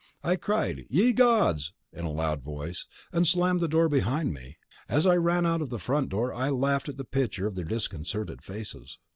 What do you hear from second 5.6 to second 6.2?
of the front